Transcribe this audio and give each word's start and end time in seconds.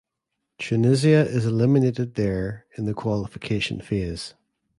Tunisia 0.57 1.23
is 1.23 1.45
eliminated 1.45 2.15
there 2.15 2.65
in 2.75 2.85
the 2.85 2.95
qualification 2.95 3.81
phase. 3.81 4.33